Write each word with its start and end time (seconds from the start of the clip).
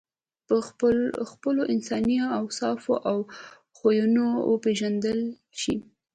په 0.47 0.55
خپلو 1.31 1.61
انساني 1.73 2.17
اوصافو 2.39 2.93
او 3.09 3.17
خویونو 3.77 4.25
وپېژندل 4.51 5.19
شې. 5.59 5.75